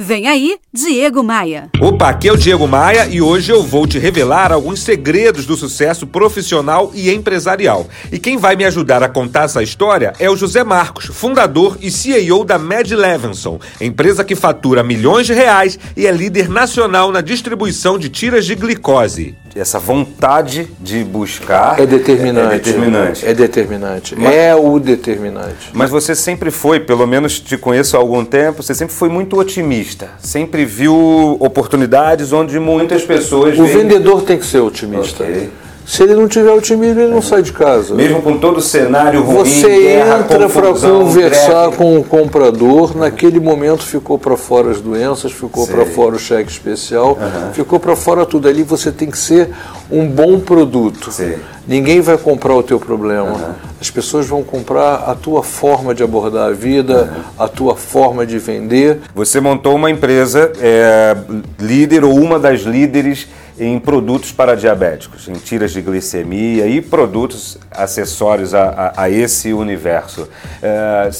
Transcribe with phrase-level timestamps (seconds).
[0.00, 1.70] Vem aí, Diego Maia.
[1.80, 5.56] Opa, aqui é o Diego Maia e hoje eu vou te revelar alguns segredos do
[5.56, 7.84] sucesso profissional e empresarial.
[8.12, 11.90] E quem vai me ajudar a contar essa história é o José Marcos, fundador e
[11.90, 17.20] CEO da Mad Levinson, empresa que fatura milhões de reais e é líder nacional na
[17.20, 19.34] distribuição de tiras de glicose.
[19.56, 22.54] Essa vontade de buscar é determinante.
[22.54, 23.26] É determinante.
[23.26, 24.16] É determinante.
[24.16, 25.70] Mas, é o determinante.
[25.72, 29.38] Mas você sempre foi, pelo menos te conheço há algum tempo, você sempre foi muito
[29.38, 30.10] otimista.
[30.18, 33.58] Sempre viu oportunidades onde muitas pessoas.
[33.58, 33.78] O veem...
[33.78, 35.24] vendedor tem que ser otimista.
[35.24, 35.50] Okay.
[35.88, 37.94] Se ele não tiver otimismo, ele não sai de casa.
[37.94, 41.76] Mesmo com todo o cenário ruim, Você guerra, entra para conversar greve.
[41.78, 46.50] com o comprador, naquele momento ficou para fora as doenças, ficou para fora o cheque
[46.50, 47.54] especial, uhum.
[47.54, 48.46] ficou para fora tudo.
[48.46, 49.48] Ali você tem que ser
[49.90, 51.10] um bom produto.
[51.10, 51.36] Sim.
[51.68, 53.30] Ninguém vai comprar o teu problema.
[53.30, 53.54] Uhum.
[53.78, 57.44] As pessoas vão comprar a tua forma de abordar a vida, uhum.
[57.44, 59.00] a tua forma de vender.
[59.14, 61.14] Você montou uma empresa é,
[61.60, 63.28] líder ou uma das líderes
[63.60, 69.52] em produtos para diabéticos, em tiras de glicemia e produtos acessórios a, a, a esse
[69.52, 70.26] universo.
[70.62, 71.10] É,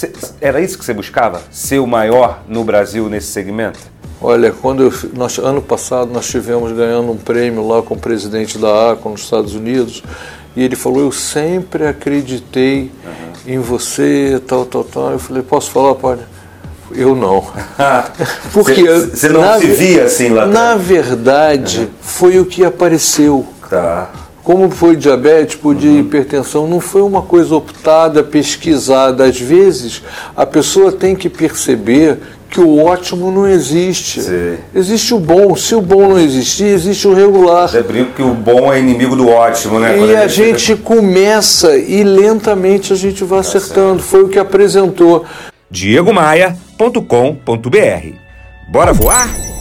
[0.40, 1.42] era isso que você buscava?
[1.50, 3.80] Ser o maior no Brasil nesse segmento?
[4.20, 8.58] Olha, quando eu, nós, ano passado nós tivemos ganhando um prêmio lá com o presidente
[8.58, 10.02] da ACO nos Estados Unidos
[10.58, 13.54] e ele falou: Eu sempre acreditei uhum.
[13.54, 15.12] em você, tal, tal, tal.
[15.12, 16.18] Eu falei: Posso falar, pai?
[16.90, 17.46] Eu não.
[18.52, 23.46] Porque você não se via assim lá Na verdade, foi o que apareceu.
[23.70, 24.10] Tá.
[24.48, 25.98] Como foi diabetes, podia uhum.
[25.98, 29.26] hipertensão, não foi uma coisa optada, pesquisada.
[29.26, 30.02] Às vezes,
[30.34, 32.16] a pessoa tem que perceber
[32.48, 34.22] que o ótimo não existe.
[34.22, 34.56] Sim.
[34.74, 35.54] Existe o bom.
[35.54, 37.68] Se o bom não existir, existe o regular.
[37.68, 39.98] Você brinca que o bom é inimigo do ótimo, né?
[39.98, 40.80] E a, a gente chega...
[40.80, 44.02] começa e lentamente a gente vai tá acertando.
[44.02, 45.26] Foi o que apresentou.
[45.70, 48.14] diegomaia.com.br
[48.70, 49.57] Bora voar?